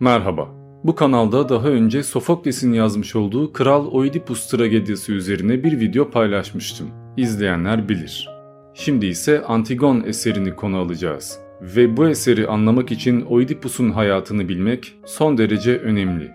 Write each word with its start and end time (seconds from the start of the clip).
Merhaba. 0.00 0.48
Bu 0.84 0.94
kanalda 0.94 1.48
daha 1.48 1.68
önce 1.68 2.02
Sofokles'in 2.02 2.72
yazmış 2.72 3.16
olduğu 3.16 3.52
Kral 3.52 3.86
Oidipus 3.86 4.46
tragediyası 4.46 5.12
üzerine 5.12 5.64
bir 5.64 5.80
video 5.80 6.10
paylaşmıştım. 6.10 6.86
İzleyenler 7.16 7.88
bilir. 7.88 8.28
Şimdi 8.74 9.06
ise 9.06 9.42
Antigon 9.42 10.02
eserini 10.06 10.56
konu 10.56 10.76
alacağız. 10.78 11.38
Ve 11.60 11.96
bu 11.96 12.08
eseri 12.08 12.48
anlamak 12.48 12.92
için 12.92 13.20
Oidipus'un 13.20 13.90
hayatını 13.90 14.48
bilmek 14.48 14.94
son 15.06 15.38
derece 15.38 15.78
önemli. 15.78 16.30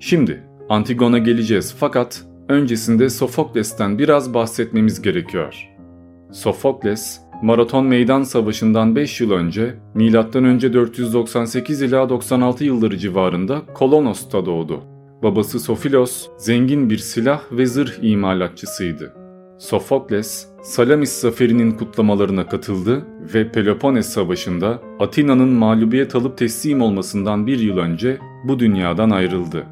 Şimdi 0.00 0.42
Antigon'a 0.68 1.18
geleceğiz 1.18 1.74
fakat 1.78 2.24
öncesinde 2.48 3.10
Sofokles'ten 3.10 3.98
biraz 3.98 4.34
bahsetmemiz 4.34 5.02
gerekiyor. 5.02 5.68
Sofokles, 6.32 7.20
Maraton 7.44 7.86
Meydan 7.86 8.22
Savaşı'ndan 8.22 8.96
5 8.96 9.20
yıl 9.20 9.30
önce, 9.30 9.74
M.Ö. 9.94 10.72
498 10.72 11.82
ila 11.82 12.08
96 12.08 12.64
yılları 12.64 12.98
civarında 12.98 13.62
Kolonos'ta 13.74 14.46
doğdu. 14.46 14.80
Babası 15.22 15.60
Sofilos, 15.60 16.28
zengin 16.38 16.90
bir 16.90 16.98
silah 16.98 17.42
ve 17.52 17.66
zırh 17.66 18.02
imalatçısıydı. 18.02 19.12
Sofokles, 19.58 20.46
Salamis 20.62 21.12
zaferinin 21.12 21.70
kutlamalarına 21.70 22.46
katıldı 22.46 23.06
ve 23.34 23.52
Peloponnes 23.52 24.06
Savaşı'nda 24.06 24.82
Atina'nın 25.00 25.48
mağlubiyet 25.48 26.14
alıp 26.14 26.38
teslim 26.38 26.82
olmasından 26.82 27.46
bir 27.46 27.58
yıl 27.58 27.78
önce 27.78 28.18
bu 28.44 28.58
dünyadan 28.58 29.10
ayrıldı. 29.10 29.66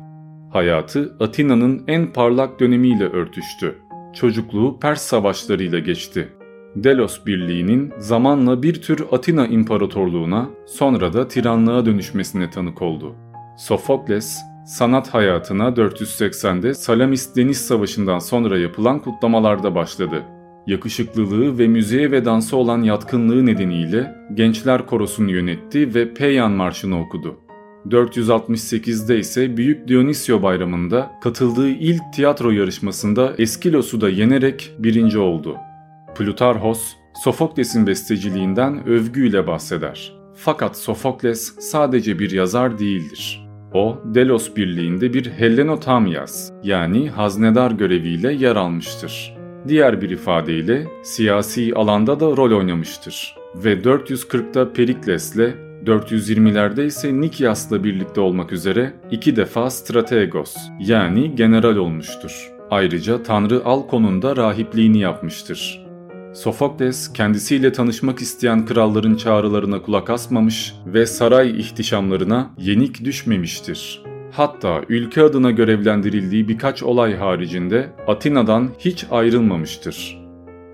Hayatı 0.50 1.16
Atina'nın 1.20 1.84
en 1.88 2.12
parlak 2.12 2.60
dönemiyle 2.60 3.04
örtüştü. 3.04 3.74
Çocukluğu 4.14 4.80
Pers 4.80 5.02
savaşlarıyla 5.02 5.78
geçti. 5.78 6.28
Delos 6.76 7.26
Birliği'nin 7.26 7.92
zamanla 7.98 8.62
bir 8.62 8.82
tür 8.82 9.04
Atina 9.12 9.46
İmparatorluğuna 9.46 10.50
sonra 10.66 11.12
da 11.12 11.28
tiranlığa 11.28 11.86
dönüşmesine 11.86 12.50
tanık 12.50 12.82
oldu. 12.82 13.14
Sofokles, 13.58 14.38
sanat 14.66 15.14
hayatına 15.14 15.68
480'de 15.68 16.74
Salamis 16.74 17.36
Deniz 17.36 17.58
Savaşı'ndan 17.58 18.18
sonra 18.18 18.58
yapılan 18.58 18.98
kutlamalarda 18.98 19.74
başladı. 19.74 20.22
Yakışıklılığı 20.66 21.58
ve 21.58 21.68
müziğe 21.68 22.10
ve 22.10 22.24
dansa 22.24 22.56
olan 22.56 22.82
yatkınlığı 22.82 23.46
nedeniyle 23.46 24.14
gençler 24.34 24.86
korosunu 24.86 25.30
yönetti 25.30 25.94
ve 25.94 26.14
Peyyan 26.14 26.52
Marşı'nı 26.52 27.00
okudu. 27.00 27.36
468'de 27.88 29.18
ise 29.18 29.56
Büyük 29.56 29.88
Dionysio 29.88 30.42
Bayramı'nda 30.42 31.10
katıldığı 31.22 31.68
ilk 31.68 32.02
tiyatro 32.14 32.50
yarışmasında 32.50 33.34
Eskilos'u 33.38 34.00
da 34.00 34.08
yenerek 34.08 34.72
birinci 34.78 35.18
oldu. 35.18 35.56
Plutarhos, 36.14 36.92
Sofokles'in 37.24 37.86
besteciliğinden 37.86 38.86
övgüyle 38.86 39.46
bahseder. 39.46 40.12
Fakat 40.34 40.76
Sofokles 40.76 41.58
sadece 41.58 42.18
bir 42.18 42.30
yazar 42.30 42.78
değildir. 42.78 43.48
O, 43.74 43.98
Delos 44.04 44.56
Birliği'nde 44.56 45.14
bir 45.14 45.30
Hellenotamias 45.30 46.50
yani 46.62 47.10
haznedar 47.10 47.70
göreviyle 47.70 48.32
yer 48.32 48.56
almıştır. 48.56 49.36
Diğer 49.68 50.02
bir 50.02 50.10
ifadeyle 50.10 50.86
siyasi 51.02 51.74
alanda 51.74 52.20
da 52.20 52.26
rol 52.26 52.58
oynamıştır. 52.58 53.36
Ve 53.54 53.72
440'da 53.72 54.72
Perikles'le 54.72 55.54
420'lerde 55.84 56.84
ise 56.84 57.20
Nikias'la 57.20 57.84
birlikte 57.84 58.20
olmak 58.20 58.52
üzere 58.52 58.92
iki 59.10 59.36
defa 59.36 59.70
strategos 59.70 60.56
yani 60.80 61.36
general 61.36 61.76
olmuştur. 61.76 62.52
Ayrıca 62.70 63.22
Tanrı 63.22 63.64
Alkon'un 63.64 64.22
da 64.22 64.36
rahipliğini 64.36 64.98
yapmıştır. 64.98 65.81
Sofokles 66.32 67.12
kendisiyle 67.12 67.72
tanışmak 67.72 68.22
isteyen 68.22 68.66
kralların 68.66 69.14
çağrılarına 69.14 69.82
kulak 69.82 70.10
asmamış 70.10 70.74
ve 70.86 71.06
saray 71.06 71.60
ihtişamlarına 71.60 72.50
yenik 72.58 73.04
düşmemiştir. 73.04 74.02
Hatta 74.30 74.80
ülke 74.88 75.22
adına 75.22 75.50
görevlendirildiği 75.50 76.48
birkaç 76.48 76.82
olay 76.82 77.16
haricinde 77.16 77.92
Atina'dan 78.06 78.70
hiç 78.78 79.06
ayrılmamıştır. 79.10 80.22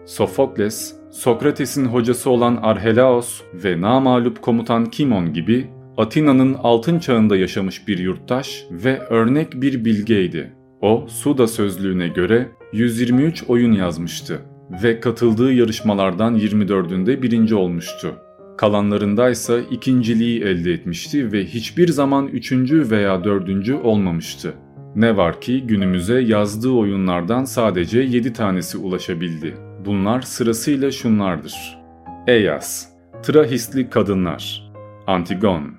Sofokles, 0.07 0.95
Sokrates'in 1.11 1.85
hocası 1.85 2.31
olan 2.31 2.59
Arhelaos 2.63 3.41
ve 3.55 3.81
namalup 3.81 4.43
komutan 4.43 4.87
Kimon 4.87 5.33
gibi 5.33 5.71
Atina'nın 5.97 6.55
altın 6.55 6.99
çağında 6.99 7.37
yaşamış 7.37 7.89
bir 7.89 7.99
yurttaş 7.99 8.65
ve 8.71 8.99
örnek 8.99 9.63
bir 9.63 9.85
bilgeydi. 9.85 10.53
O, 10.81 11.07
Suda 11.09 11.47
sözlüğüne 11.47 12.09
göre 12.09 12.49
123 12.73 13.45
oyun 13.49 13.73
yazmıştı 13.73 14.41
ve 14.71 15.01
katıldığı 15.01 15.53
yarışmalardan 15.53 16.39
24'ünde 16.39 17.23
birinci 17.23 17.55
olmuştu. 17.55 18.15
Kalanlarındaysa 18.59 19.59
ikinciliği 19.59 20.43
elde 20.43 20.73
etmişti 20.73 21.33
ve 21.33 21.45
hiçbir 21.45 21.89
zaman 21.89 22.27
üçüncü 22.27 22.91
veya 22.91 23.25
dördüncü 23.25 23.75
olmamıştı. 23.75 24.55
Ne 24.97 25.17
var 25.17 25.41
ki 25.41 25.67
günümüze 25.67 26.21
yazdığı 26.21 26.71
oyunlardan 26.71 27.45
sadece 27.45 28.01
7 28.01 28.33
tanesi 28.33 28.79
ulaşabildi. 28.79 29.55
Bunlar 29.85 30.23
sırasıyla 30.23 30.91
şunlardır. 30.91 31.79
Eyas, 32.27 32.87
Trahisli 33.23 33.91
Kadınlar, 33.91 34.73
Antigon, 35.07 35.75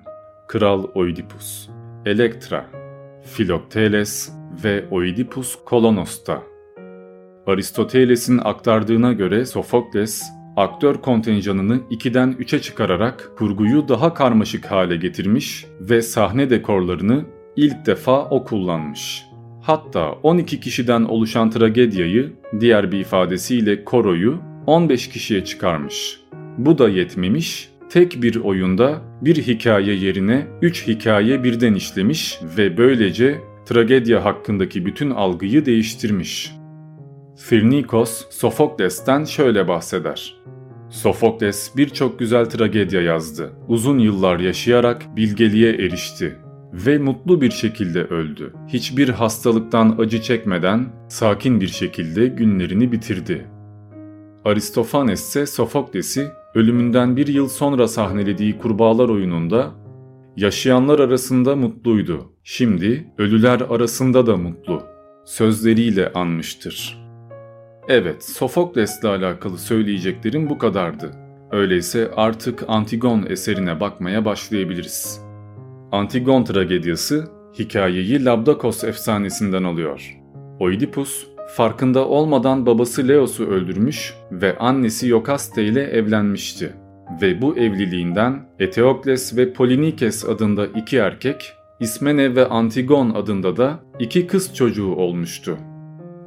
Kral 0.48 0.84
Oidipus, 0.94 1.68
Elektra, 2.06 2.66
Filokteles 3.24 4.32
ve 4.64 4.84
Oidipus 4.90 5.58
Kolonos'ta. 5.64 6.49
Aristoteles'in 7.50 8.40
aktardığına 8.44 9.12
göre 9.12 9.46
Sofokles, 9.46 10.22
aktör 10.56 10.94
kontenjanını 10.94 11.80
2'den 11.90 12.32
3'e 12.32 12.58
çıkararak 12.58 13.30
kurguyu 13.38 13.88
daha 13.88 14.14
karmaşık 14.14 14.66
hale 14.66 14.96
getirmiş 14.96 15.66
ve 15.80 16.02
sahne 16.02 16.50
dekorlarını 16.50 17.24
ilk 17.56 17.86
defa 17.86 18.24
o 18.24 18.44
kullanmış. 18.44 19.22
Hatta 19.62 20.12
12 20.12 20.60
kişiden 20.60 21.02
oluşan 21.02 21.50
tragediyayı, 21.50 22.32
diğer 22.60 22.92
bir 22.92 22.98
ifadesiyle 22.98 23.84
koroyu 23.84 24.38
15 24.66 25.08
kişiye 25.08 25.44
çıkarmış. 25.44 26.20
Bu 26.58 26.78
da 26.78 26.88
yetmemiş, 26.88 27.68
tek 27.90 28.22
bir 28.22 28.36
oyunda 28.36 29.02
bir 29.22 29.36
hikaye 29.36 29.94
yerine 29.94 30.46
3 30.62 30.88
hikaye 30.88 31.44
birden 31.44 31.74
işlemiş 31.74 32.38
ve 32.56 32.76
böylece 32.76 33.38
tragedya 33.66 34.24
hakkındaki 34.24 34.86
bütün 34.86 35.10
algıyı 35.10 35.66
değiştirmiş. 35.66 36.59
Firnikos, 37.40 38.26
Sofokles'ten 38.30 39.24
şöyle 39.24 39.68
bahseder. 39.68 40.36
Sofokles 40.90 41.76
birçok 41.76 42.18
güzel 42.18 42.50
tragedya 42.50 43.02
yazdı. 43.02 43.52
Uzun 43.68 43.98
yıllar 43.98 44.38
yaşayarak 44.38 45.16
bilgeliğe 45.16 45.72
erişti 45.72 46.36
ve 46.72 46.98
mutlu 46.98 47.40
bir 47.40 47.50
şekilde 47.50 48.04
öldü. 48.04 48.52
Hiçbir 48.68 49.08
hastalıktan 49.08 49.96
acı 49.98 50.22
çekmeden 50.22 50.88
sakin 51.08 51.60
bir 51.60 51.68
şekilde 51.68 52.26
günlerini 52.26 52.92
bitirdi. 52.92 53.46
Aristofanes 54.44 55.28
ise 55.28 55.46
Sofokles'i 55.46 56.28
ölümünden 56.54 57.16
bir 57.16 57.26
yıl 57.26 57.48
sonra 57.48 57.88
sahnelediği 57.88 58.58
Kurbağalar 58.58 59.08
oyununda 59.08 59.70
yaşayanlar 60.36 60.98
arasında 60.98 61.56
mutluydu. 61.56 62.32
Şimdi 62.44 63.12
ölüler 63.18 63.60
arasında 63.60 64.26
da 64.26 64.36
mutlu 64.36 64.82
sözleriyle 65.24 66.12
anmıştır. 66.12 66.99
Evet, 67.88 68.24
Sofokles'le 68.24 69.04
alakalı 69.04 69.58
söyleyeceklerim 69.58 70.50
bu 70.50 70.58
kadardı. 70.58 71.10
Öyleyse 71.50 72.10
artık 72.16 72.64
Antigon 72.68 73.26
eserine 73.28 73.80
bakmaya 73.80 74.24
başlayabiliriz. 74.24 75.20
Antigon 75.92 76.44
tragediyası 76.44 77.28
hikayeyi 77.58 78.24
Labdakos 78.24 78.84
efsanesinden 78.84 79.64
alıyor. 79.64 80.16
Oidipus 80.60 81.26
farkında 81.56 82.08
olmadan 82.08 82.66
babası 82.66 83.08
Leos'u 83.08 83.46
öldürmüş 83.46 84.14
ve 84.32 84.58
annesi 84.58 85.08
Yokaste 85.08 85.64
ile 85.64 85.82
evlenmişti. 85.82 86.72
Ve 87.22 87.42
bu 87.42 87.56
evliliğinden 87.56 88.48
Eteokles 88.58 89.36
ve 89.36 89.52
Polinikes 89.52 90.24
adında 90.24 90.66
iki 90.66 90.96
erkek, 90.96 91.52
İsmene 91.80 92.36
ve 92.36 92.46
Antigon 92.46 93.10
adında 93.10 93.56
da 93.56 93.80
iki 93.98 94.26
kız 94.26 94.54
çocuğu 94.54 94.94
olmuştu. 94.94 95.58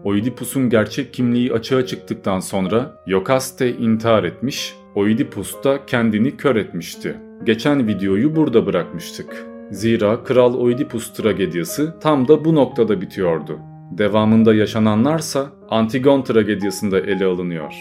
Oidipus'un 0.04 0.70
gerçek 0.70 1.14
kimliği 1.14 1.54
açığa 1.54 1.86
çıktıktan 1.86 2.40
sonra 2.40 3.04
Yokaste 3.08 3.78
intihar 3.78 4.24
etmiş, 4.24 4.76
Oidipus 4.96 5.64
da 5.64 5.86
kendini 5.86 6.38
kör 6.38 6.56
etmişti. 6.56 7.18
Geçen 7.44 7.88
videoyu 7.88 8.36
burada 8.36 8.66
bırakmıştık. 8.66 9.46
Zira 9.72 10.24
Kral 10.24 10.54
Oidipus 10.54 11.14
tragediyası 11.14 11.96
tam 12.02 12.28
da 12.28 12.46
bu 12.46 12.56
noktada 12.56 13.02
bitiyordu. 13.02 13.60
Devamında 13.92 14.56
yaşananlarsa 14.56 15.52
Antigon 15.70 16.22
tragediyasında 16.22 17.00
ele 17.00 17.26
alınıyor. 17.26 17.74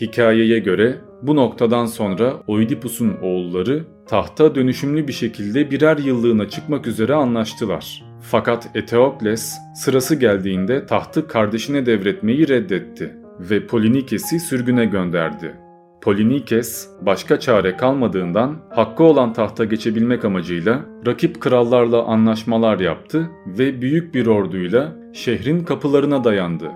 Hikayeye 0.00 0.58
göre 0.58 0.98
bu 1.22 1.36
noktadan 1.36 1.86
sonra 1.86 2.42
Oidipus'un 2.46 3.16
oğulları 3.22 3.84
tahta 4.06 4.54
dönüşümlü 4.54 5.08
bir 5.08 5.12
şekilde 5.12 5.70
birer 5.70 5.98
yıllığına 5.98 6.48
çıkmak 6.48 6.86
üzere 6.86 7.14
anlaştılar. 7.14 8.07
Fakat 8.20 8.70
Eteokles 8.74 9.58
sırası 9.74 10.14
geldiğinde 10.14 10.86
tahtı 10.86 11.28
kardeşine 11.28 11.86
devretmeyi 11.86 12.48
reddetti 12.48 13.14
ve 13.40 13.66
Polinikes'i 13.66 14.40
sürgüne 14.40 14.84
gönderdi. 14.84 15.54
Polinikes 16.00 16.88
başka 17.00 17.40
çare 17.40 17.76
kalmadığından 17.76 18.56
hakkı 18.70 19.04
olan 19.04 19.32
tahta 19.32 19.64
geçebilmek 19.64 20.24
amacıyla 20.24 20.84
rakip 21.06 21.40
krallarla 21.40 22.04
anlaşmalar 22.04 22.80
yaptı 22.80 23.30
ve 23.46 23.82
büyük 23.82 24.14
bir 24.14 24.26
orduyla 24.26 24.96
şehrin 25.12 25.64
kapılarına 25.64 26.24
dayandı. 26.24 26.70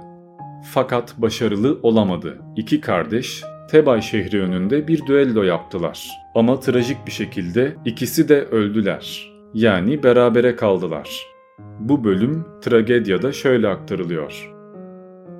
Fakat 0.72 1.14
başarılı 1.18 1.78
olamadı. 1.82 2.38
İki 2.56 2.80
kardeş 2.80 3.44
Tebay 3.70 4.02
şehri 4.02 4.42
önünde 4.42 4.88
bir 4.88 5.06
düello 5.06 5.42
yaptılar. 5.42 6.08
Ama 6.34 6.60
trajik 6.60 7.06
bir 7.06 7.12
şekilde 7.12 7.76
ikisi 7.84 8.28
de 8.28 8.44
öldüler. 8.44 9.32
Yani 9.54 10.02
berabere 10.02 10.56
kaldılar. 10.56 11.31
Bu 11.80 12.04
bölüm 12.04 12.44
tragedyada 12.60 13.32
şöyle 13.32 13.68
aktarılıyor. 13.68 14.52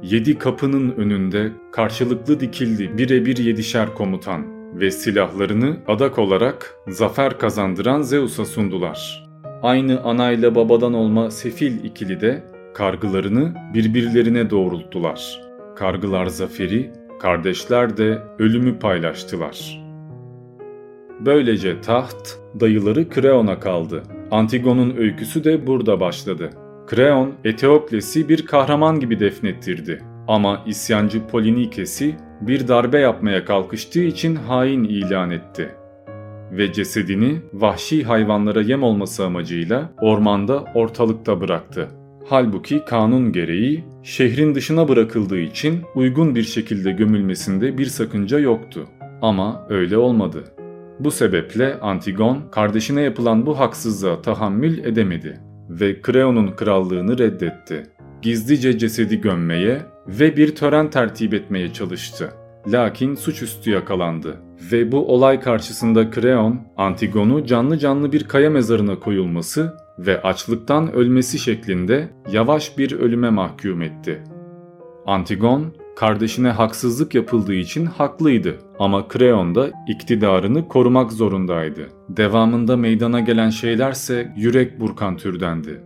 Yedi 0.03 0.39
kapının 0.39 0.91
önünde 0.91 1.53
karşılıklı 1.73 2.41
dikildi 2.41 2.99
birebir 2.99 3.37
yedişer 3.37 3.95
komutan 3.95 4.43
ve 4.81 4.91
silahlarını 4.91 5.77
adak 5.89 6.19
olarak 6.19 6.75
zafer 6.89 7.39
kazandıran 7.39 8.03
Zeus'a 8.03 8.45
sundular. 8.45 9.29
Aynı 9.63 10.01
anayla 10.01 10.55
babadan 10.55 10.95
olma 10.95 11.31
sefil 11.31 11.85
ikili 11.85 12.21
de 12.21 12.45
kargılarını 12.75 13.55
birbirlerine 13.75 14.51
doğrulttular. 14.51 15.41
Kargılar 15.77 16.27
zaferi, 16.27 16.93
kardeşler 17.21 17.97
de 17.97 18.23
ölümü 18.39 18.79
paylaştılar. 18.79 19.83
Böylece 21.21 21.81
taht 21.81 22.39
dayıları 22.61 23.09
Kreon'a 23.09 23.61
kaldı. 23.61 24.03
Antigon'un 24.33 24.97
öyküsü 24.97 25.45
de 25.45 25.67
burada 25.67 26.01
başladı. 26.01 26.51
Kreon, 26.87 27.33
Eteokles'i 27.45 28.29
bir 28.29 28.47
kahraman 28.47 29.01
gibi 29.01 29.21
defnettirdi. 29.21 30.03
Ama 30.29 30.63
isyancı 30.67 31.27
Polinikes'i 31.27 32.15
bir 32.41 32.69
darbe 32.69 32.99
yapmaya 32.99 33.45
kalkıştığı 33.45 34.03
için 34.03 34.35
hain 34.35 34.85
ilan 34.85 35.31
etti. 35.31 35.69
Ve 36.53 36.73
cesedini 36.73 37.41
vahşi 37.53 38.05
hayvanlara 38.05 38.61
yem 38.61 38.83
olması 38.83 39.25
amacıyla 39.25 39.93
ormanda 40.01 40.65
ortalıkta 40.75 41.41
bıraktı. 41.41 41.89
Halbuki 42.27 42.85
kanun 42.85 43.33
gereği 43.33 43.85
şehrin 44.03 44.55
dışına 44.55 44.89
bırakıldığı 44.89 45.41
için 45.41 45.81
uygun 45.95 46.35
bir 46.35 46.43
şekilde 46.43 46.93
gömülmesinde 46.93 47.79
bir 47.79 47.87
sakınca 47.87 48.39
yoktu. 48.39 48.85
Ama 49.23 49.67
öyle 49.69 49.97
olmadı. 49.97 50.45
Bu 51.05 51.11
sebeple 51.11 51.81
Antigon 51.81 52.43
kardeşine 52.51 53.03
yapılan 53.03 53.47
bu 53.47 53.59
haksızlığa 53.59 54.23
tahammül 54.23 54.85
edemedi 54.85 55.41
ve 55.71 56.01
Kreon'un 56.03 56.51
krallığını 56.57 57.19
reddetti. 57.19 57.83
Gizlice 58.23 58.79
cesedi 58.79 59.21
gömmeye 59.21 59.83
ve 60.07 60.37
bir 60.37 60.55
tören 60.55 60.91
tertip 60.91 61.35
etmeye 61.35 61.73
çalıştı. 61.73 62.31
Lakin 62.67 63.15
suçüstü 63.15 63.71
yakalandı 63.71 64.37
ve 64.73 64.93
bu 64.93 65.15
olay 65.15 65.41
karşısında 65.41 66.11
Kreon, 66.11 66.61
Antigon'u 66.77 67.47
canlı 67.47 67.79
canlı 67.79 68.13
bir 68.13 68.25
kaya 68.25 68.51
mezarına 68.51 68.99
koyulması 68.99 69.77
ve 69.99 70.23
açlıktan 70.23 70.93
ölmesi 70.93 71.39
şeklinde 71.39 72.09
yavaş 72.33 72.79
bir 72.79 72.93
ölüme 72.93 73.31
mahkum 73.31 73.83
etti. 73.83 74.23
Antigon, 75.07 75.75
kardeşine 75.97 76.49
haksızlık 76.49 77.15
yapıldığı 77.15 77.55
için 77.55 77.87
haklıydı 77.87 78.59
ama 78.79 79.09
Kreon 79.09 79.55
da 79.55 79.71
iktidarını 79.89 80.69
korumak 80.69 81.13
zorundaydı. 81.13 81.89
Devamında 82.09 82.77
meydana 82.77 83.21
gelen 83.21 83.51
şeylerse 83.51 84.33
yürek 84.37 84.81
burkan 84.81 85.17
türdendi. 85.17 85.81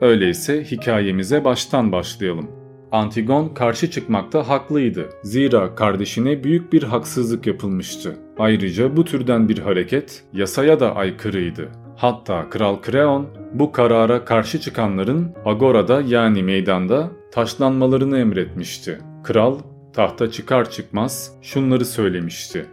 Öyleyse 0.00 0.64
hikayemize 0.64 1.44
baştan 1.44 1.92
başlayalım. 1.92 2.50
Antigon 2.92 3.48
karşı 3.48 3.90
çıkmakta 3.90 4.48
haklıydı. 4.48 5.08
Zira 5.22 5.74
kardeşine 5.74 6.44
büyük 6.44 6.72
bir 6.72 6.82
haksızlık 6.82 7.46
yapılmıştı. 7.46 8.16
Ayrıca 8.38 8.96
bu 8.96 9.04
türden 9.04 9.48
bir 9.48 9.58
hareket 9.58 10.24
yasaya 10.32 10.80
da 10.80 10.94
aykırıydı. 10.96 11.68
Hatta 11.96 12.50
Kral 12.50 12.80
Kreon 12.80 13.26
bu 13.52 13.72
karara 13.72 14.24
karşı 14.24 14.60
çıkanların 14.60 15.32
agorada 15.44 16.00
yani 16.00 16.42
meydanda 16.42 17.10
taşlanmalarını 17.34 18.18
emretmişti. 18.18 18.98
Kral 19.24 19.58
tahta 19.92 20.30
çıkar 20.30 20.70
çıkmaz 20.70 21.32
şunları 21.42 21.84
söylemişti. 21.84 22.66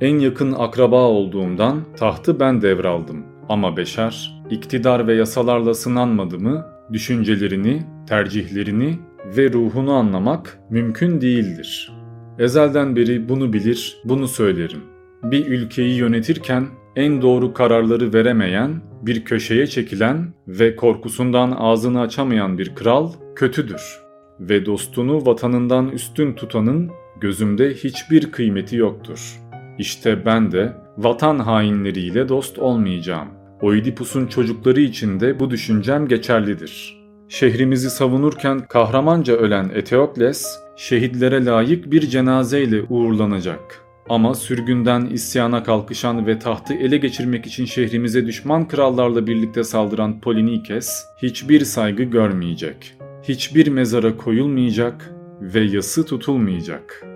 En 0.00 0.18
yakın 0.18 0.52
akraba 0.52 1.02
olduğumdan 1.02 1.80
tahtı 1.96 2.40
ben 2.40 2.62
devraldım. 2.62 3.24
Ama 3.48 3.76
Beşer, 3.76 4.42
iktidar 4.50 5.06
ve 5.06 5.14
yasalarla 5.14 5.74
sınanmadı 5.74 6.38
mı, 6.38 6.66
düşüncelerini, 6.92 7.82
tercihlerini 8.08 8.98
ve 9.36 9.52
ruhunu 9.52 9.92
anlamak 9.92 10.58
mümkün 10.70 11.20
değildir. 11.20 11.92
Ezelden 12.38 12.96
beri 12.96 13.28
bunu 13.28 13.52
bilir, 13.52 13.96
bunu 14.04 14.28
söylerim. 14.28 14.80
Bir 15.22 15.46
ülkeyi 15.46 15.96
yönetirken 15.96 16.66
en 16.96 17.22
doğru 17.22 17.54
kararları 17.54 18.12
veremeyen, 18.12 18.82
bir 19.02 19.24
köşeye 19.24 19.66
çekilen 19.66 20.34
ve 20.48 20.76
korkusundan 20.76 21.54
ağzını 21.58 22.00
açamayan 22.00 22.58
bir 22.58 22.74
kral 22.74 23.12
kötüdür 23.36 24.00
ve 24.40 24.66
dostunu 24.66 25.26
vatanından 25.26 25.88
üstün 25.88 26.32
tutanın 26.32 26.90
gözümde 27.20 27.74
hiçbir 27.74 28.30
kıymeti 28.32 28.76
yoktur. 28.76 29.40
İşte 29.78 30.26
ben 30.26 30.52
de 30.52 30.76
vatan 30.98 31.38
hainleriyle 31.38 32.28
dost 32.28 32.58
olmayacağım. 32.58 33.28
Oidipus'un 33.62 34.26
çocukları 34.26 34.80
için 34.80 35.20
de 35.20 35.40
bu 35.40 35.50
düşüncem 35.50 36.08
geçerlidir. 36.08 36.96
Şehrimizi 37.28 37.90
savunurken 37.90 38.66
kahramanca 38.66 39.34
ölen 39.34 39.70
Eteokles, 39.74 40.58
şehitlere 40.76 41.44
layık 41.44 41.90
bir 41.92 42.00
cenazeyle 42.00 42.82
uğurlanacak.'' 42.82 43.86
Ama 44.08 44.34
sürgünden 44.34 45.06
isyana 45.06 45.62
kalkışan 45.62 46.26
ve 46.26 46.38
tahtı 46.38 46.74
ele 46.74 46.96
geçirmek 46.96 47.46
için 47.46 47.64
şehrimize 47.64 48.26
düşman 48.26 48.68
krallarla 48.68 49.26
birlikte 49.26 49.64
saldıran 49.64 50.20
Polinikes 50.20 51.04
hiçbir 51.22 51.64
saygı 51.64 52.02
görmeyecek. 52.02 52.95
Hiçbir 53.28 53.66
mezara 53.68 54.16
koyulmayacak 54.16 55.14
ve 55.40 55.60
yası 55.60 56.06
tutulmayacak. 56.06 57.06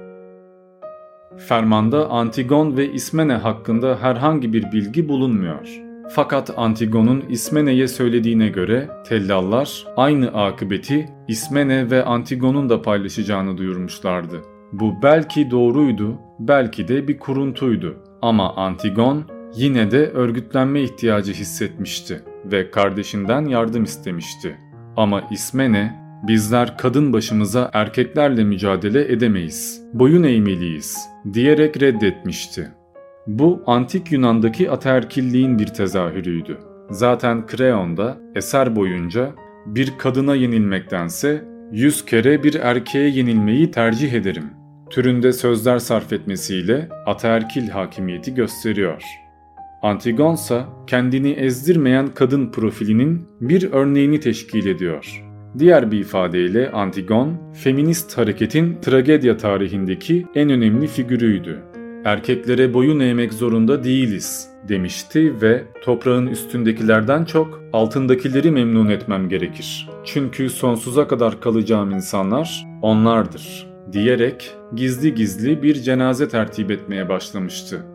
Fermanda 1.37 2.11
Antigon 2.11 2.77
ve 2.77 2.93
İsmene 2.93 3.33
hakkında 3.33 3.99
herhangi 4.03 4.53
bir 4.53 4.73
bilgi 4.73 5.09
bulunmuyor. 5.09 5.69
Fakat 6.15 6.51
Antigon'un 6.57 7.25
İsmene'ye 7.29 7.89
söylediğine 7.89 8.49
göre 8.49 8.91
tellallar 9.07 9.87
aynı 9.97 10.29
akıbeti 10.29 11.09
İsmene 11.29 11.91
ve 11.91 12.05
Antigon'un 12.05 12.69
da 12.69 12.83
paylaşacağını 12.83 13.59
duyurmuşlardı. 13.59 14.41
Bu 14.73 14.95
belki 15.03 15.51
doğruydu, 15.51 16.19
belki 16.39 16.89
de 16.89 17.09
bir 17.09 17.19
kuruntuydu. 17.19 17.97
Ama 18.23 18.57
Antigon 18.57 19.25
yine 19.55 19.91
de 19.91 20.07
örgütlenme 20.07 20.83
ihtiyacı 20.83 21.33
hissetmişti 21.33 22.23
ve 22.45 22.71
kardeşinden 22.71 23.45
yardım 23.45 23.85
istemişti. 23.85 24.70
Ama 24.97 25.23
İsmene, 25.31 26.01
bizler 26.29 26.77
kadın 26.77 27.13
başımıza 27.13 27.71
erkeklerle 27.73 28.45
mücadele 28.45 29.13
edemeyiz, 29.13 29.83
boyun 29.95 30.23
eğmeliyiz 30.23 30.99
diyerek 31.33 31.83
reddetmişti. 31.83 32.69
Bu 33.27 33.63
antik 33.67 34.13
Yunan'daki 34.13 34.71
ataerkilliğin 34.71 35.59
bir 35.59 35.67
tezahürüydü. 35.67 36.59
Zaten 36.91 37.47
Kreon'da 37.47 38.19
eser 38.35 38.77
boyunca 38.77 39.31
bir 39.67 39.99
kadına 39.99 40.35
yenilmektense 40.35 41.45
yüz 41.73 42.05
kere 42.05 42.45
bir 42.45 42.55
erkeğe 42.55 43.09
yenilmeyi 43.09 43.71
tercih 43.71 44.13
ederim 44.13 44.61
türünde 44.91 45.33
sözler 45.33 45.79
sarf 45.79 46.13
etmesiyle 46.13 46.89
ataerkil 47.07 47.69
hakimiyeti 47.69 48.35
gösteriyor. 48.35 49.03
Antigonsa 49.83 50.69
kendini 50.87 51.31
ezdirmeyen 51.31 52.09
kadın 52.15 52.51
profilinin 52.51 53.29
bir 53.41 53.73
örneğini 53.73 54.21
teşkil 54.21 54.67
ediyor. 54.67 55.25
Diğer 55.59 55.91
bir 55.91 55.99
ifadeyle 55.99 56.71
Antigon, 56.71 57.37
feminist 57.53 58.19
hareketin 58.19 58.81
tragedya 58.83 59.37
tarihindeki 59.37 60.27
en 60.35 60.51
önemli 60.51 60.87
figürüydü. 60.87 61.63
Erkeklere 62.05 62.75
boyun 62.75 63.01
eğmek 63.01 63.33
zorunda 63.33 63.85
değiliz 63.85 64.49
demişti 64.69 65.43
ve 65.43 65.65
toprağın 65.85 66.27
üstündekilerden 66.27 67.25
çok 67.25 67.61
altındakileri 67.73 68.51
memnun 68.51 68.89
etmem 68.89 69.29
gerekir. 69.29 69.89
Çünkü 70.05 70.51
sonsuza 70.51 71.09
kadar 71.09 71.41
kalacağım 71.41 71.91
insanlar 71.91 72.67
onlardır 72.83 73.67
diyerek 73.93 74.55
gizli 74.75 75.15
gizli 75.15 75.63
bir 75.63 75.75
cenaze 75.75 76.29
tertip 76.29 76.71
etmeye 76.71 77.09
başlamıştı. 77.09 77.87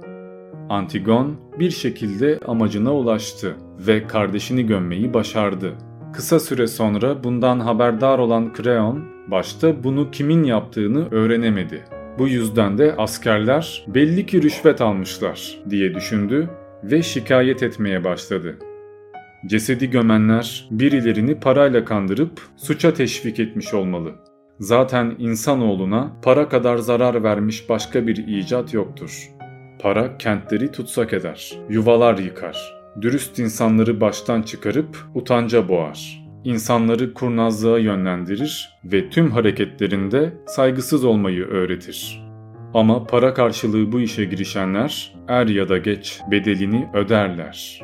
Antigon 0.69 1.35
bir 1.59 1.71
şekilde 1.71 2.39
amacına 2.47 2.93
ulaştı 2.93 3.55
ve 3.79 4.07
kardeşini 4.07 4.65
gömmeyi 4.65 5.13
başardı. 5.13 5.73
Kısa 6.13 6.39
süre 6.39 6.67
sonra 6.67 7.23
bundan 7.23 7.59
haberdar 7.59 8.19
olan 8.19 8.53
Kreon 8.53 9.05
başta 9.27 9.83
bunu 9.83 10.11
kimin 10.11 10.43
yaptığını 10.43 11.11
öğrenemedi. 11.11 11.83
Bu 12.19 12.27
yüzden 12.27 12.77
de 12.77 12.95
askerler 12.97 13.85
belli 13.87 14.25
ki 14.25 14.43
rüşvet 14.43 14.81
almışlar 14.81 15.59
diye 15.69 15.95
düşündü 15.95 16.49
ve 16.83 17.03
şikayet 17.03 17.63
etmeye 17.63 18.03
başladı. 18.03 18.59
Cesedi 19.45 19.89
gömenler 19.89 20.67
birilerini 20.71 21.39
parayla 21.39 21.85
kandırıp 21.85 22.41
suça 22.57 22.93
teşvik 22.93 23.39
etmiş 23.39 23.73
olmalı. 23.73 24.11
Zaten 24.59 25.15
insanoğluna 25.19 26.11
para 26.23 26.49
kadar 26.49 26.77
zarar 26.77 27.23
vermiş 27.23 27.69
başka 27.69 28.07
bir 28.07 28.27
icat 28.27 28.73
yoktur. 28.73 29.34
Para 29.79 30.17
kentleri 30.17 30.71
tutsak 30.71 31.13
eder, 31.13 31.53
yuvalar 31.69 32.17
yıkar. 32.17 32.75
Dürüst 33.01 33.39
insanları 33.39 34.01
baştan 34.01 34.41
çıkarıp 34.41 34.97
utanca 35.15 35.69
boğar. 35.69 36.25
İnsanları 36.43 37.13
kurnazlığa 37.13 37.79
yönlendirir 37.79 38.69
ve 38.83 39.09
tüm 39.09 39.31
hareketlerinde 39.31 40.33
saygısız 40.47 41.03
olmayı 41.03 41.45
öğretir. 41.45 42.25
Ama 42.73 43.03
para 43.03 43.33
karşılığı 43.33 43.91
bu 43.91 44.01
işe 44.01 44.25
girişenler 44.25 45.15
er 45.27 45.47
ya 45.47 45.69
da 45.69 45.77
geç 45.77 46.19
bedelini 46.31 46.89
öderler. 46.93 47.81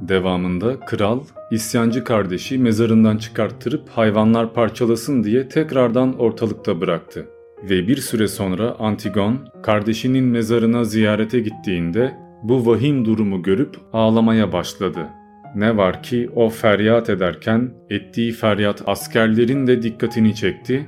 Devamında 0.00 0.80
kral 0.80 1.20
isyancı 1.50 2.04
kardeşi 2.04 2.58
mezarından 2.58 3.16
çıkarttırıp 3.16 3.88
hayvanlar 3.88 4.54
parçalasın 4.54 5.24
diye 5.24 5.48
tekrardan 5.48 6.18
ortalıkta 6.18 6.80
bıraktı. 6.80 7.26
Ve 7.62 7.88
bir 7.88 7.96
süre 7.96 8.28
sonra 8.28 8.76
Antigon 8.78 9.38
kardeşinin 9.62 10.24
mezarına 10.24 10.84
ziyarete 10.84 11.40
gittiğinde 11.40 12.16
bu 12.42 12.66
vahim 12.66 13.04
durumu 13.04 13.42
görüp 13.42 13.76
ağlamaya 13.92 14.52
başladı. 14.52 15.06
Ne 15.54 15.76
var 15.76 16.02
ki 16.02 16.30
o 16.34 16.48
feryat 16.48 17.10
ederken 17.10 17.70
ettiği 17.90 18.32
feryat 18.32 18.82
askerlerin 18.86 19.66
de 19.66 19.82
dikkatini 19.82 20.34
çekti 20.34 20.86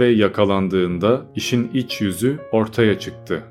ve 0.00 0.06
yakalandığında 0.06 1.26
işin 1.34 1.70
iç 1.74 2.00
yüzü 2.00 2.38
ortaya 2.52 2.98
çıktı. 2.98 3.42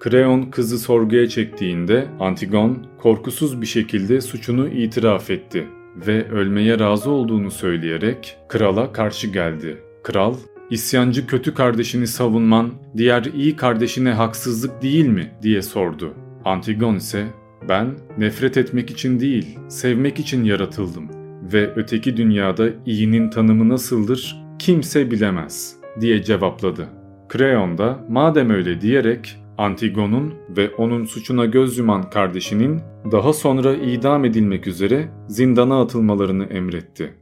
Kreon 0.00 0.42
kızı 0.42 0.78
sorguya 0.78 1.28
çektiğinde 1.28 2.06
Antigon 2.20 2.86
korkusuz 2.98 3.60
bir 3.60 3.66
şekilde 3.66 4.20
suçunu 4.20 4.68
itiraf 4.68 5.30
etti 5.30 5.66
ve 6.06 6.30
ölmeye 6.30 6.78
razı 6.78 7.10
olduğunu 7.10 7.50
söyleyerek 7.50 8.36
krala 8.48 8.92
karşı 8.92 9.26
geldi. 9.26 9.76
Kral, 10.02 10.34
isyancı 10.70 11.26
kötü 11.26 11.54
kardeşini 11.54 12.06
savunman 12.06 12.70
diğer 12.96 13.24
iyi 13.24 13.56
kardeşine 13.56 14.10
haksızlık 14.10 14.82
değil 14.82 15.06
mi 15.06 15.30
diye 15.42 15.62
sordu. 15.62 16.14
Antigon 16.44 16.94
ise 16.94 17.26
ben 17.68 17.86
nefret 18.18 18.56
etmek 18.56 18.90
için 18.90 19.20
değil, 19.20 19.58
sevmek 19.68 20.18
için 20.18 20.44
yaratıldım 20.44 21.08
ve 21.52 21.72
öteki 21.76 22.16
dünyada 22.16 22.68
iyinin 22.86 23.30
tanımı 23.30 23.68
nasıldır 23.68 24.36
kimse 24.58 25.10
bilemez 25.10 25.76
diye 26.00 26.22
cevapladı. 26.22 26.88
Kreon 27.28 27.78
da 27.78 28.04
madem 28.08 28.50
öyle 28.50 28.80
diyerek 28.80 29.36
Antigon'un 29.58 30.34
ve 30.56 30.70
onun 30.70 31.04
suçuna 31.04 31.46
göz 31.46 31.78
yuman 31.78 32.10
kardeşinin 32.10 32.80
daha 33.12 33.32
sonra 33.32 33.74
idam 33.74 34.24
edilmek 34.24 34.66
üzere 34.66 35.08
zindana 35.28 35.80
atılmalarını 35.80 36.44
emretti. 36.44 37.14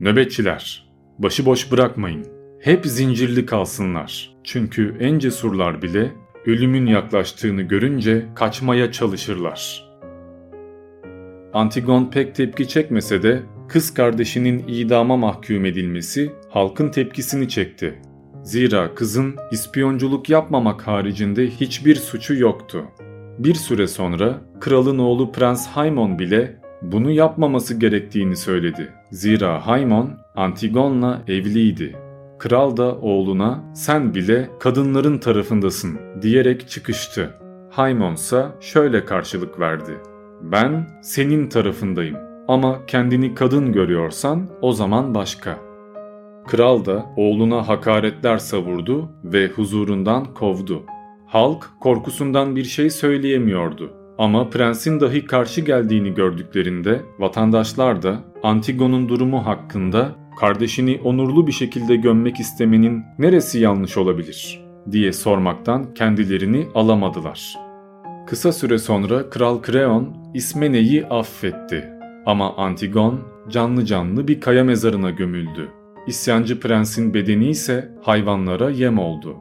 Nöbetçiler, 0.00 0.90
başıboş 1.18 1.72
bırakmayın. 1.72 2.35
Hep 2.66 2.86
zincirli 2.86 3.46
kalsınlar. 3.46 4.36
Çünkü 4.44 4.96
en 5.00 5.18
cesurlar 5.18 5.82
bile 5.82 6.12
ölümün 6.46 6.86
yaklaştığını 6.86 7.62
görünce 7.62 8.26
kaçmaya 8.34 8.92
çalışırlar. 8.92 9.88
Antigon 11.52 12.10
pek 12.10 12.34
tepki 12.34 12.68
çekmese 12.68 13.22
de 13.22 13.42
kız 13.68 13.94
kardeşinin 13.94 14.64
idama 14.68 15.16
mahkum 15.16 15.64
edilmesi 15.64 16.32
halkın 16.50 16.88
tepkisini 16.90 17.48
çekti. 17.48 18.02
Zira 18.42 18.94
kızın 18.94 19.36
ispiyonculuk 19.52 20.30
yapmamak 20.30 20.86
haricinde 20.86 21.46
hiçbir 21.50 21.96
suçu 21.96 22.34
yoktu. 22.34 22.84
Bir 23.38 23.54
süre 23.54 23.86
sonra 23.86 24.40
kralın 24.60 24.98
oğlu 24.98 25.32
Prens 25.32 25.66
Haymon 25.66 26.18
bile 26.18 26.60
bunu 26.82 27.10
yapmaması 27.10 27.78
gerektiğini 27.78 28.36
söyledi. 28.36 28.92
Zira 29.10 29.66
Haymon 29.66 30.10
Antigon'la 30.36 31.22
evliydi. 31.28 32.05
Kral 32.38 32.76
da 32.76 32.96
oğluna 32.96 33.64
sen 33.74 34.14
bile 34.14 34.50
kadınların 34.60 35.18
tarafındasın 35.18 35.98
diyerek 36.22 36.68
çıkıştı. 36.68 37.34
Haymon 37.70 38.14
ise 38.14 38.46
şöyle 38.60 39.04
karşılık 39.04 39.60
verdi. 39.60 39.92
Ben 40.42 40.88
senin 41.02 41.48
tarafındayım 41.48 42.16
ama 42.48 42.86
kendini 42.86 43.34
kadın 43.34 43.72
görüyorsan 43.72 44.48
o 44.60 44.72
zaman 44.72 45.14
başka. 45.14 45.58
Kral 46.46 46.84
da 46.84 47.06
oğluna 47.16 47.68
hakaretler 47.68 48.38
savurdu 48.38 49.10
ve 49.24 49.48
huzurundan 49.48 50.34
kovdu. 50.34 50.82
Halk 51.26 51.68
korkusundan 51.80 52.56
bir 52.56 52.64
şey 52.64 52.90
söyleyemiyordu. 52.90 53.92
Ama 54.18 54.50
prensin 54.50 55.00
dahi 55.00 55.26
karşı 55.26 55.60
geldiğini 55.60 56.14
gördüklerinde 56.14 57.02
vatandaşlar 57.18 58.02
da 58.02 58.18
Antigon'un 58.42 59.08
durumu 59.08 59.46
hakkında 59.46 60.25
kardeşini 60.40 61.00
onurlu 61.04 61.46
bir 61.46 61.52
şekilde 61.52 61.96
gömmek 61.96 62.40
istemenin 62.40 63.04
neresi 63.18 63.58
yanlış 63.58 63.96
olabilir 63.96 64.66
diye 64.92 65.12
sormaktan 65.12 65.94
kendilerini 65.94 66.66
alamadılar. 66.74 67.56
Kısa 68.26 68.52
süre 68.52 68.78
sonra 68.78 69.30
Kral 69.30 69.62
Kreon 69.62 70.16
İsmene'yi 70.34 71.06
affetti 71.06 71.84
ama 72.26 72.56
Antigon 72.56 73.20
canlı 73.48 73.84
canlı 73.84 74.28
bir 74.28 74.40
kaya 74.40 74.64
mezarına 74.64 75.10
gömüldü. 75.10 75.68
İsyancı 76.06 76.60
prensin 76.60 77.14
bedeni 77.14 77.48
ise 77.48 77.92
hayvanlara 78.02 78.70
yem 78.70 78.98
oldu. 78.98 79.36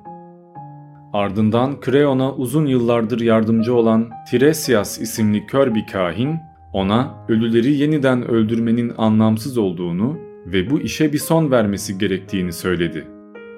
Ardından 1.14 1.80
Kreon'a 1.80 2.34
uzun 2.34 2.66
yıllardır 2.66 3.20
yardımcı 3.20 3.76
olan 3.76 4.10
Tiresias 4.30 5.00
isimli 5.00 5.46
kör 5.46 5.76
bir 5.76 5.88
kahin 5.88 6.36
ona 6.74 7.26
ölüleri 7.28 7.74
yeniden 7.74 8.28
öldürmenin 8.28 8.94
anlamsız 8.98 9.58
olduğunu 9.58 10.25
ve 10.46 10.70
bu 10.70 10.80
işe 10.80 11.14
bir 11.14 11.18
son 11.18 11.52
vermesi 11.52 11.98
gerektiğini 11.98 12.54
söyledi. 12.54 13.08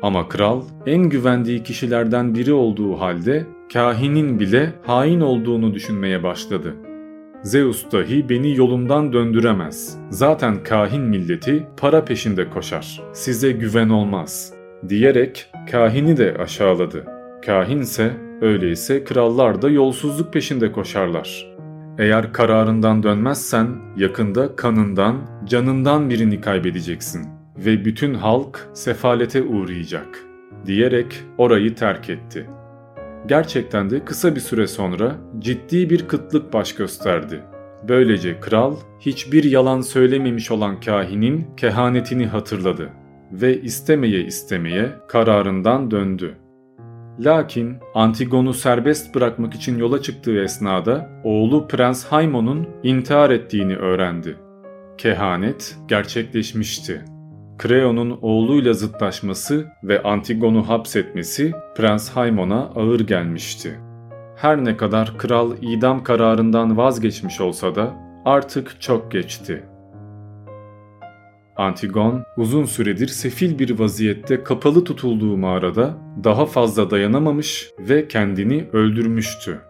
Ama 0.01 0.29
kral 0.29 0.63
en 0.85 1.03
güvendiği 1.03 1.63
kişilerden 1.63 2.35
biri 2.35 2.53
olduğu 2.53 2.99
halde 2.99 3.45
kahinin 3.73 4.39
bile 4.39 4.73
hain 4.85 5.21
olduğunu 5.21 5.73
düşünmeye 5.73 6.23
başladı. 6.23 6.75
Zeus 7.43 7.91
dahi 7.91 8.29
beni 8.29 8.55
yolumdan 8.55 9.13
döndüremez. 9.13 9.97
Zaten 10.09 10.63
kahin 10.63 11.01
milleti 11.01 11.67
para 11.77 12.05
peşinde 12.05 12.49
koşar. 12.49 13.01
Size 13.13 13.51
güven 13.51 13.89
olmaz. 13.89 14.53
Diyerek 14.89 15.49
kahini 15.71 16.17
de 16.17 16.35
aşağıladı. 16.39 17.05
Kahinse 17.45 18.11
öyleyse 18.41 19.03
krallar 19.03 19.61
da 19.61 19.69
yolsuzluk 19.69 20.33
peşinde 20.33 20.71
koşarlar. 20.71 21.56
Eğer 21.97 22.33
kararından 22.33 23.03
dönmezsen 23.03 23.67
yakında 23.97 24.55
kanından, 24.55 25.15
canından 25.45 26.09
birini 26.09 26.41
kaybedeceksin 26.41 27.25
ve 27.57 27.85
bütün 27.85 28.13
halk 28.13 28.69
sefalete 28.73 29.43
uğrayacak 29.43 30.25
diyerek 30.65 31.23
orayı 31.37 31.75
terk 31.75 32.09
etti. 32.09 32.49
Gerçekten 33.27 33.89
de 33.89 34.05
kısa 34.05 34.35
bir 34.35 34.39
süre 34.39 34.67
sonra 34.67 35.15
ciddi 35.39 35.89
bir 35.89 36.07
kıtlık 36.07 36.53
baş 36.53 36.75
gösterdi. 36.75 37.43
Böylece 37.87 38.39
kral 38.39 38.75
hiçbir 38.99 39.43
yalan 39.43 39.81
söylememiş 39.81 40.51
olan 40.51 40.79
kahinin 40.79 41.47
kehanetini 41.57 42.27
hatırladı 42.27 42.89
ve 43.31 43.61
istemeye 43.61 44.21
istemeye 44.21 44.91
kararından 45.07 45.91
döndü. 45.91 46.37
Lakin 47.19 47.77
Antigon'u 47.93 48.53
serbest 48.53 49.15
bırakmak 49.15 49.53
için 49.53 49.77
yola 49.77 50.01
çıktığı 50.01 50.43
esnada 50.43 51.09
oğlu 51.23 51.67
Prens 51.67 52.05
Haymon'un 52.05 52.67
intihar 52.83 53.29
ettiğini 53.29 53.75
öğrendi. 53.75 54.37
Kehanet 54.97 55.77
gerçekleşmişti. 55.87 57.05
Kreon'un 57.57 58.19
oğluyla 58.21 58.73
zıtlaşması 58.73 59.67
ve 59.83 60.03
Antigon'u 60.03 60.69
hapsetmesi 60.69 61.53
Prens 61.75 62.09
Haymon'a 62.09 62.71
ağır 62.75 62.99
gelmişti. 62.99 63.79
Her 64.35 64.65
ne 64.65 64.77
kadar 64.77 65.17
kral 65.17 65.51
idam 65.61 66.03
kararından 66.03 66.77
vazgeçmiş 66.77 67.41
olsa 67.41 67.75
da 67.75 67.93
artık 68.25 68.81
çok 68.81 69.11
geçti. 69.11 69.63
Antigon 71.57 72.23
uzun 72.37 72.65
süredir 72.65 73.07
sefil 73.07 73.59
bir 73.59 73.79
vaziyette 73.79 74.43
kapalı 74.43 74.83
tutulduğu 74.83 75.37
mağarada 75.37 75.97
daha 76.23 76.45
fazla 76.45 76.91
dayanamamış 76.91 77.71
ve 77.79 78.07
kendini 78.07 78.67
öldürmüştü. 78.73 79.61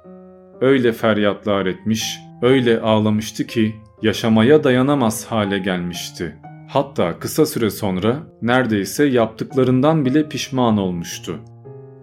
Öyle 0.62 0.94
feryatlar 0.94 1.65
etmiş, 1.65 2.17
öyle 2.41 2.82
ağlamıştı 2.82 3.48
ki 3.48 3.75
yaşamaya 4.01 4.63
dayanamaz 4.63 5.25
hale 5.25 5.60
gelmişti. 5.60 6.36
Hatta 6.70 7.20
kısa 7.20 7.46
süre 7.46 7.70
sonra 7.70 8.17
neredeyse 8.41 9.06
yaptıklarından 9.06 10.06
bile 10.06 10.29
pişman 10.29 10.77
olmuştu. 10.77 11.39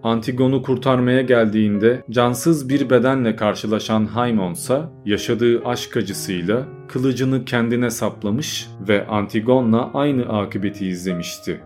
Antigon'u 0.05 0.61
kurtarmaya 0.61 1.21
geldiğinde 1.21 2.03
cansız 2.09 2.69
bir 2.69 2.89
bedenle 2.89 3.35
karşılaşan 3.35 4.05
Haymonsa 4.05 4.91
yaşadığı 5.05 5.65
aşk 5.65 5.97
acısıyla 5.97 6.65
kılıcını 6.87 7.45
kendine 7.45 7.89
saplamış 7.89 8.67
ve 8.87 9.07
Antigon'la 9.07 9.91
aynı 9.93 10.39
akıbeti 10.39 10.87
izlemişti. 10.87 11.61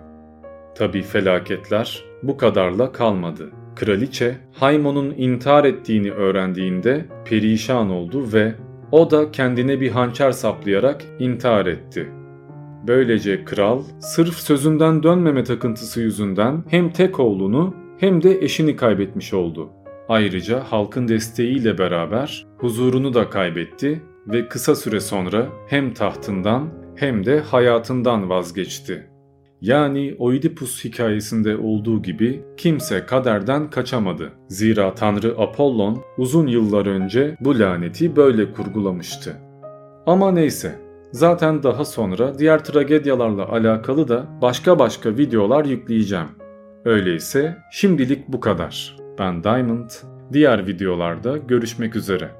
Tabi 0.77 1.01
felaketler 1.01 2.03
bu 2.24 2.38
kadarla 2.38 2.91
kalmadı. 2.91 3.50
Kraliçe 3.75 4.38
Haymon'un 4.53 5.13
intihar 5.17 5.65
ettiğini 5.65 6.12
öğrendiğinde 6.12 7.05
perişan 7.25 7.89
oldu 7.89 8.34
ve 8.34 8.55
o 8.91 9.12
da 9.12 9.31
kendine 9.31 9.81
bir 9.81 9.91
hançer 9.91 10.31
saplayarak 10.31 11.03
intihar 11.19 11.65
etti. 11.65 12.10
Böylece 12.88 13.46
kral 13.46 13.84
sırf 14.00 14.34
sözünden 14.34 15.03
dönmeme 15.03 15.43
takıntısı 15.43 16.01
yüzünden 16.01 16.63
hem 16.67 16.89
tek 16.89 17.19
oğlunu 17.19 17.74
hem 18.00 18.24
de 18.24 18.41
eşini 18.41 18.75
kaybetmiş 18.75 19.34
oldu. 19.34 19.70
Ayrıca 20.10 20.63
halkın 20.63 21.08
desteğiyle 21.08 21.77
beraber 21.77 22.48
huzurunu 22.58 23.13
da 23.13 23.29
kaybetti 23.29 24.01
ve 24.27 24.48
kısa 24.48 24.75
süre 24.75 25.00
sonra 25.00 25.48
hem 25.68 25.94
tahtından 25.94 26.70
hem 26.96 27.25
de 27.25 27.39
hayatından 27.39 28.29
vazgeçti. 28.29 29.08
Yani 29.62 30.15
Oidipus 30.20 30.86
hikayesinde 30.86 31.58
olduğu 31.58 32.01
gibi 32.01 32.41
kimse 32.58 33.06
kaderden 33.06 33.70
kaçamadı. 33.70 34.32
Zira 34.48 34.96
Tanrı 34.96 35.36
Apollon 35.38 36.01
uzun 36.18 36.48
yıllar 36.48 36.86
önce 36.86 37.38
bu 37.39 37.60
laneti 37.60 38.15
böyle 38.15 38.51
kurgulamıştı. 38.51 39.36
Ama 40.06 40.32
neyse, 40.32 40.75
zaten 41.12 41.63
daha 41.63 41.86
sonra 41.86 42.39
diğer 42.39 42.63
tragedyalarla 42.63 43.50
alakalı 43.50 44.08
da 44.08 44.27
başka 44.41 44.79
başka 44.79 45.18
videolar 45.18 45.65
yükleyeceğim. 45.65 46.38
Öyleyse 46.86 47.58
şimdilik 47.72 48.28
bu 48.28 48.40
kadar. 48.40 48.96
Ben 49.20 49.44
Diamond, 49.44 49.90
diğer 50.34 50.68
videolarda 50.68 51.38
görüşmek 51.38 51.96
üzere. 51.96 52.32